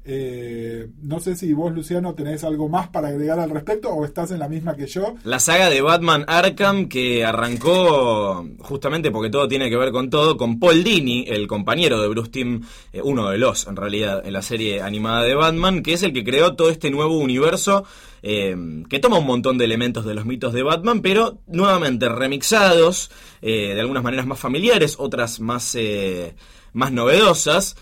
[0.06, 4.30] Eh, no sé si vos, Luciano, tenés algo más para agregar al respecto o estás
[4.32, 5.14] en la misma que yo.
[5.24, 10.36] La saga de Batman Arkham que arrancó justamente porque todo tiene que ver con todo,
[10.36, 12.60] con Paul Dini, el compañero de Bruce Timm,
[12.92, 16.12] eh, uno de los en realidad en la serie animada de Batman, que es el
[16.12, 17.84] que creó todo este nuevo universo
[18.22, 18.54] eh,
[18.90, 23.72] que toma un montón de elementos de los mitos de Batman, pero nuevamente remixados, eh,
[23.74, 25.78] de algunas maneras más familiares, otras más,
[26.74, 27.76] más novedosas.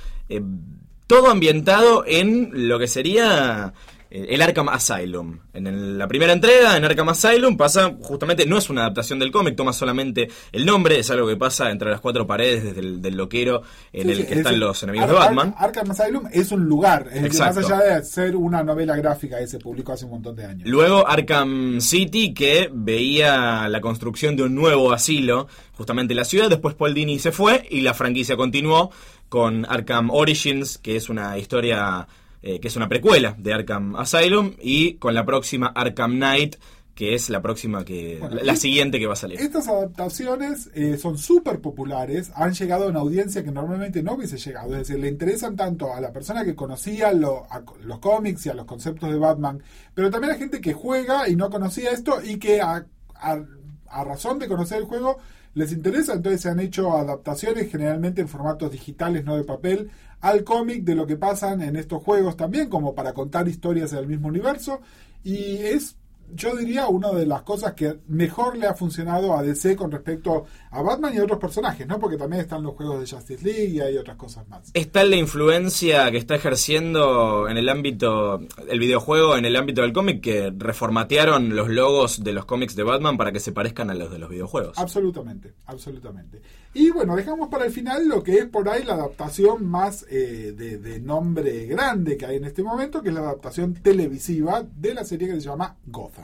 [1.12, 3.74] Todo ambientado en lo que sería
[4.14, 5.38] el Arkham Asylum.
[5.54, 9.30] En el- la primera entrega, en Arkham Asylum, pasa justamente, no es una adaptación del
[9.32, 13.00] cómic, toma solamente el nombre, es algo que pasa entre las cuatro paredes desde el,
[13.00, 15.54] del loquero en Sí, el que es están los enemigos de Batman.
[15.56, 19.38] Ar- Arkham Asylum es un lugar, es decir, más allá de ser una novela gráfica
[19.38, 20.68] que se publicó hace un montón de años.
[20.68, 26.50] Luego Arkham City, que veía la construcción de un nuevo asilo, justamente en la ciudad.
[26.50, 28.90] Después Paul Dini se fue y la franquicia continuó
[29.28, 32.06] con Arkham Origins, que es una historia,
[32.42, 36.56] eh, que es una precuela de Arkham Asylum, y con la próxima Arkham Knight,
[36.94, 39.40] que es la próxima que, Bueno, la, siguiente que va a salir.
[39.40, 44.36] Estas adaptaciones eh, son súper populares, han llegado a una audiencia que normalmente no hubiese
[44.36, 48.44] llegado, es decir, le interesan tanto a la persona que conocía lo- a los cómics
[48.44, 49.62] y a los conceptos de Batman,
[49.94, 53.44] pero también a gente que juega y no conocía esto y que a, a-
[53.88, 55.18] a razón de conocer el juego
[55.54, 60.44] les interesa, entonces se han hecho adaptaciones generalmente en formatos digitales, no de papel, al
[60.44, 64.28] cómic de lo que pasan en estos juegos también, como para contar historias del mismo
[64.28, 64.80] universo,
[65.24, 65.96] y es
[66.34, 70.46] yo diría una de las cosas que mejor le ha funcionado a DC con respecto
[70.70, 71.98] a Batman y a otros personajes, ¿no?
[71.98, 74.70] Porque también están los juegos de Justice League y hay otras cosas más.
[74.74, 79.82] Es tal la influencia que está ejerciendo en el ámbito, el videojuego, en el ámbito
[79.82, 83.90] del cómic, que reformatearon los logos de los cómics de Batman para que se parezcan
[83.90, 84.78] a los de los videojuegos.
[84.78, 86.40] Absolutamente, absolutamente.
[86.74, 90.54] Y bueno, dejamos para el final lo que es por ahí la adaptación más eh,
[90.56, 94.94] de, de nombre grande que hay en este momento, que es la adaptación televisiva de
[94.94, 96.21] la serie que se llama Gotham.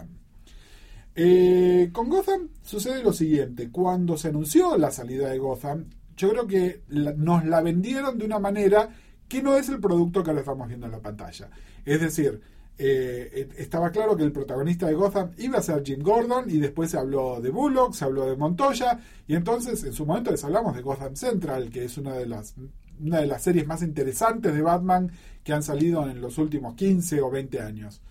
[1.21, 6.47] Eh, con Gotham sucede lo siguiente, cuando se anunció la salida de Gotham, yo creo
[6.47, 8.91] que nos la vendieron de una manera
[9.27, 11.51] que no es el producto que ahora estamos viendo en la pantalla.
[11.85, 12.41] Es decir,
[12.79, 16.93] eh, estaba claro que el protagonista de Gotham iba a ser Jim Gordon y después
[16.93, 20.77] se habló de Bullock, se habló de Montoya y entonces en su momento les hablamos
[20.77, 22.55] de Gotham Central, que es una de las
[23.01, 25.11] una de las series más interesantes de Batman
[25.43, 28.03] que han salido en los últimos 15 o 20 años.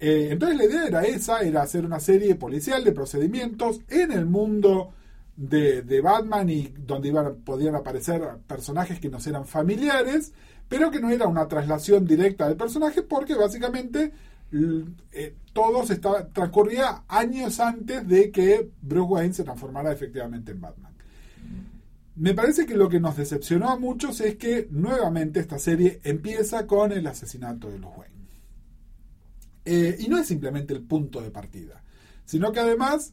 [0.00, 4.26] Eh, entonces la idea era esa, era hacer una serie policial de procedimientos en el
[4.26, 4.92] mundo
[5.36, 10.32] de, Batman y donde iban, podían aparecer personajes que nos eran familiares,
[10.68, 14.12] pero que no era una traslación directa del personaje porque básicamente
[15.12, 15.84] eh, todo
[16.32, 20.92] transcurría años antes de que Bruce Wayne se transformara efectivamente en Batman.
[22.16, 26.66] Me parece que lo que nos decepcionó a muchos es que nuevamente esta serie empieza
[26.66, 28.17] con el asesinato de los Wayne.
[29.70, 31.82] Eh, y no es simplemente el punto de partida,
[32.24, 33.12] sino que además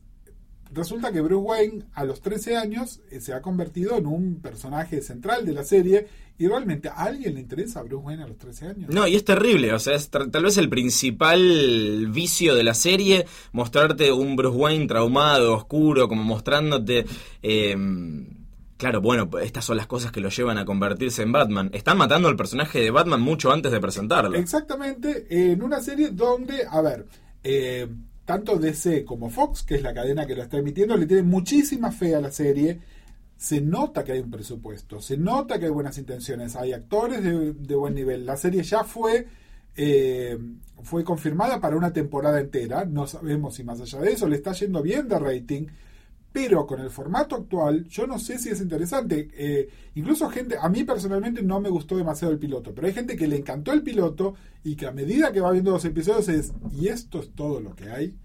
[0.71, 5.01] resulta que Bruce Wayne a los 13 años eh, se ha convertido en un personaje
[5.01, 8.37] central de la serie y realmente a alguien le interesa a Bruce Wayne a los
[8.37, 8.89] 13 años.
[8.89, 13.25] No, y es terrible, o sea, es tal vez el principal vicio de la serie,
[13.51, 17.05] mostrarte un Bruce Wayne traumado, oscuro, como mostrándote...
[17.43, 17.75] eh,
[18.77, 21.69] claro, bueno, estas son las cosas que lo llevan a convertirse en Batman.
[21.73, 24.37] Están matando al personaje de Batman mucho antes de presentarlo.
[24.37, 27.05] Exactamente, en una serie donde, a ver,
[27.43, 27.87] eh,
[28.25, 31.91] tanto DC como Fox, que es la cadena que lo está emitiendo, le tienen muchísima
[31.91, 32.79] fe a la serie.
[33.37, 37.53] Se nota que hay un presupuesto, se nota que hay buenas intenciones, hay actores de,
[37.53, 38.25] de buen nivel.
[38.25, 39.27] La serie ya fue,
[39.75, 40.37] eh,
[40.83, 44.53] fue confirmada para una temporada entera, no sabemos si más allá de eso le está
[44.53, 45.67] yendo bien de rating.
[46.35, 49.29] Pero con el formato actual, yo no sé si es interesante.
[49.35, 53.15] Eh, incluso gente, a mí personalmente no me gustó demasiado el piloto, pero hay gente
[53.15, 56.51] que le encantó el piloto y que a medida que va viendo los episodios es,
[56.73, 58.17] ¿y esto es todo lo que hay?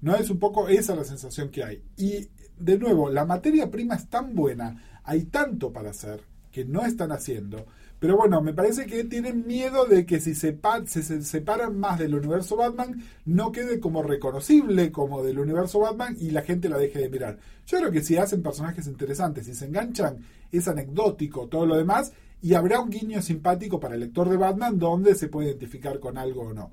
[0.00, 1.82] No es un poco esa la sensación que hay.
[1.96, 6.20] Y de nuevo, la materia prima es tan buena, hay tanto para hacer
[6.52, 7.66] que no están haciendo.
[7.98, 11.98] Pero bueno, me parece que tienen miedo de que si se, se, se separan más
[11.98, 16.76] del universo Batman, no quede como reconocible como del universo Batman y la gente la
[16.76, 17.38] deje de mirar.
[17.66, 20.18] Yo creo que si hacen personajes interesantes y se enganchan,
[20.52, 24.78] es anecdótico todo lo demás y habrá un guiño simpático para el lector de Batman
[24.78, 26.70] donde se puede identificar con algo o no.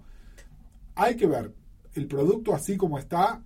[0.95, 1.53] Hay que ver,
[1.95, 3.41] el producto así como está,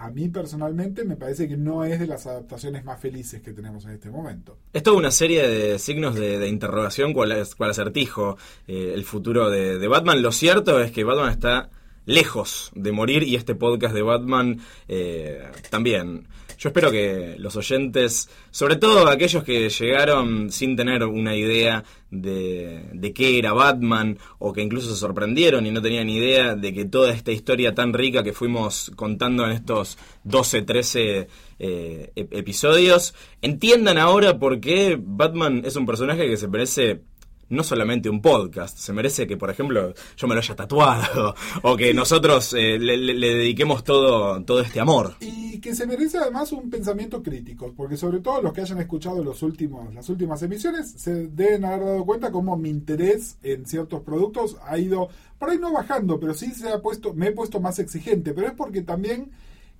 [0.00, 3.84] a mí personalmente me parece que no es de las adaptaciones más felices que tenemos
[3.84, 4.56] en este momento.
[4.72, 9.50] Es toda una serie de signos de, interrogación, cual, es- cual acertijo eh, el futuro
[9.50, 10.22] de, de Batman.
[10.22, 11.70] Lo cierto es que Batman está
[12.06, 16.26] lejos de morir y este podcast de Batman eh, también.
[16.58, 22.82] Yo espero que los oyentes, sobre todo aquellos que llegaron sin tener una idea de,
[22.94, 26.84] de qué era Batman o que incluso se sorprendieron y no tenían idea de que
[26.84, 31.28] toda esta historia tan rica que fuimos contando en estos 12, 13
[31.60, 37.02] eh, ep- episodios, entiendan ahora por qué Batman es un personaje que se merece
[37.50, 41.76] no solamente un podcast, se merece que, por ejemplo, yo me lo haya tatuado o
[41.76, 45.14] que nosotros eh, le, dediquemos todo, todo este amor.
[45.20, 49.22] Y que se merece además un pensamiento crítico, porque sobre todo los que hayan escuchado
[49.24, 54.02] los últimos, las últimas emisiones se deben haber dado cuenta cómo mi interés en ciertos
[54.02, 55.08] productos ha ido,
[55.38, 58.46] por ahí no bajando, pero sí se ha puesto, me he puesto más exigente, pero
[58.46, 59.30] es porque también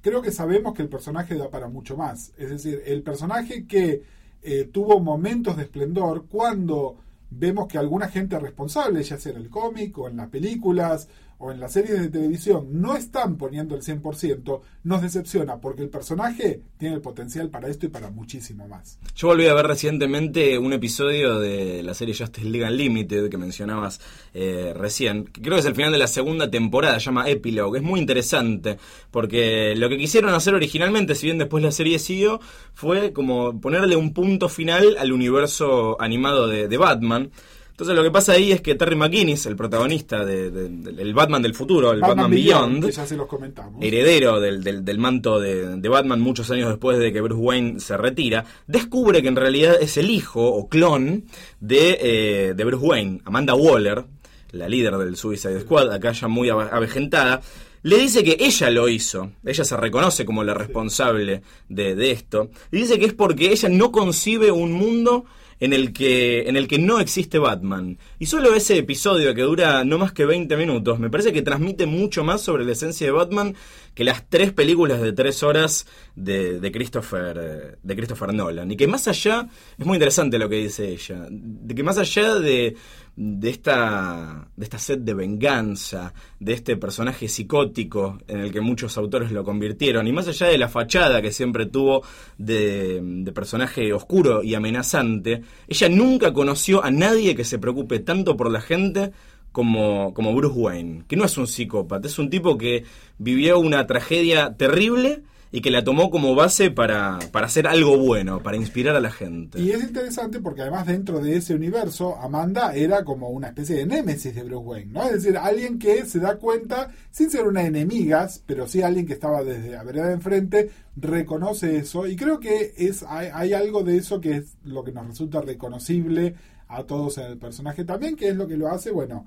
[0.01, 2.33] creo que sabemos que el personaje da para mucho más.
[2.39, 4.03] Es decir, el personaje que
[4.43, 6.97] eh, tuvo momentos de esplendor cuando
[7.31, 11.53] vemos que alguna gente responsable, ya sea en el cómic o en las películas o
[11.53, 16.63] en las series de televisión, no están poniendo el 100%, nos decepciona porque el personaje
[16.79, 18.99] tiene el potencial para esto y para muchísimo más.
[19.15, 24.01] Yo volví a ver recientemente un episodio de la serie Justice League Unlimited que mencionabas
[24.35, 27.85] eh, recién, creo que es el final de la segunda temporada, se llama Epilogue, es
[27.85, 28.79] muy interesante,
[29.13, 32.41] porque lo que quisieron hacer originalmente, si bien después la serie siguió,
[32.75, 37.31] fue como ponerle un punto final al universo animado de Batman.
[37.79, 41.41] Entonces lo que pasa ahí es que Terry McGinnis, el protagonista de- de- del Batman
[41.43, 43.81] del futuro, el Batman, Beyond, que ya se los comentamos.
[43.81, 47.97] heredero del, del- del manto de, Batman muchos años después de que Bruce Wayne se
[47.97, 51.27] retira, descubre que en realidad es el hijo o clon
[51.61, 54.05] de, eh, de Bruce Wayne, Amanda Waller,
[54.51, 57.43] la líder del Suicide Squad, acá ya muy ave- avejentada,
[57.83, 62.51] le dice que ella lo hizo, ella se reconoce como la responsable de, de esto,
[62.73, 65.27] y dice que es porque ella no concibe un mundo
[65.61, 67.99] en el que en el que no existe Batman.
[68.19, 71.87] Y solo ese episodio que dura no más que 20 minutos, me parece que transmite
[71.87, 73.55] mucho más sobre la esencia de Batman
[73.95, 78.71] que las tres películas de tres horas de, de Christopher de Christopher Nolan.
[78.71, 82.37] Y que más allá, es muy interesante lo que dice ella, de que más allá
[82.37, 82.77] de,
[83.21, 88.97] de esta de esta sed de venganza, de este personaje psicótico en el que muchos
[88.97, 92.05] autores lo convirtieron, y más allá de la fachada que siempre tuvo
[92.39, 98.37] de, de personaje oscuro y amenazante, ella nunca conoció a nadie que se preocupe tanto
[98.37, 99.11] por la gente
[99.51, 102.85] como, como Bruce Wayne, que no es un psicópata, es un tipo que
[103.19, 108.43] vivió una tragedia terrible y que la tomó como base para, para hacer algo bueno,
[108.43, 109.61] para inspirar a la gente.
[109.61, 113.87] Y es interesante porque además dentro de ese universo, Amanda era como una especie de
[113.87, 115.05] némesis de Bruce Wayne, ¿no?
[115.05, 119.15] Es decir, alguien que se da cuenta, sin ser una enemiga, pero sí alguien que
[119.15, 122.07] estaba desde la vereda de enfrente, reconoce eso.
[122.07, 125.41] Y creo que es hay, hay algo de eso que es lo que nos resulta
[125.41, 126.35] reconocible
[126.69, 129.27] a todos en el personaje también, que es lo que lo hace, bueno,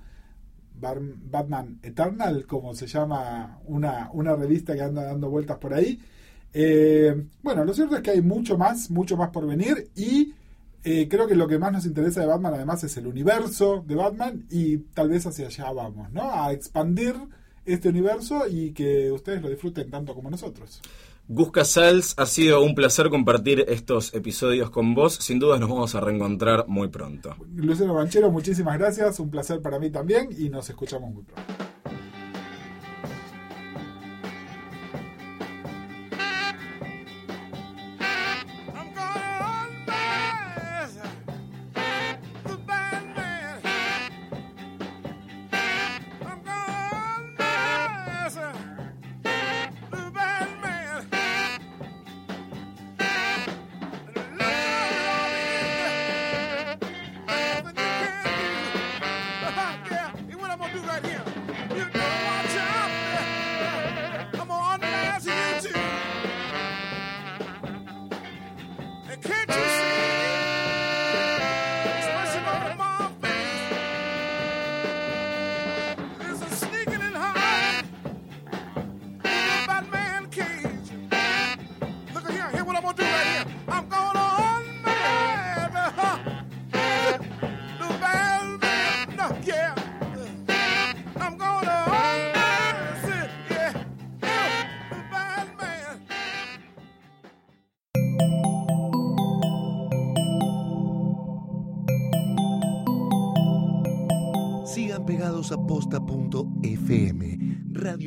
[0.82, 6.00] Batman Eternal, como se llama una, una revista que anda dando vueltas por ahí.
[6.54, 10.34] Eh, bueno, lo cierto es que hay mucho más, mucho más por venir y
[10.84, 13.96] eh, creo que lo que más nos interesa de Batman además es el universo de
[13.96, 16.32] Batman y tal vez hacia allá vamos, ¿no?
[16.32, 17.16] A expandir
[17.66, 20.82] este universo y que ustedes lo disfruten tanto como nosotros.
[21.34, 25.14] Gus Casals, ha sido un placer compartir estos episodios con vos.
[25.14, 27.38] Sin duda nos vamos a reencontrar muy pronto.
[27.56, 31.54] Luciano Banchero, muchísimas gracias, un placer para mí también y nos escuchamos muy pronto.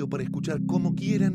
[0.09, 1.34] Para escuchar como quieran